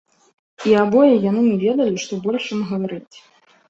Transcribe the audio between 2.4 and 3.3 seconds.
ім гаварыць.